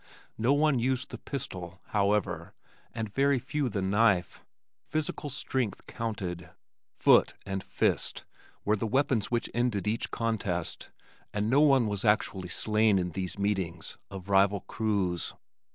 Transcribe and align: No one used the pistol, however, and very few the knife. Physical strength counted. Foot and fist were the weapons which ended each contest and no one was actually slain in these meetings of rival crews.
No 0.39 0.51
one 0.51 0.79
used 0.79 1.11
the 1.11 1.19
pistol, 1.19 1.79
however, 1.89 2.55
and 2.91 3.13
very 3.13 3.37
few 3.37 3.69
the 3.69 3.83
knife. 3.83 4.43
Physical 4.87 5.29
strength 5.29 5.85
counted. 5.85 6.49
Foot 6.95 7.35
and 7.45 7.63
fist 7.63 8.25
were 8.65 8.75
the 8.75 8.87
weapons 8.87 9.29
which 9.29 9.47
ended 9.53 9.85
each 9.85 10.09
contest 10.09 10.89
and 11.31 11.51
no 11.51 11.61
one 11.61 11.85
was 11.85 12.03
actually 12.03 12.49
slain 12.49 12.97
in 12.97 13.11
these 13.11 13.37
meetings 13.37 13.99
of 14.09 14.27
rival 14.27 14.61
crews. 14.61 15.35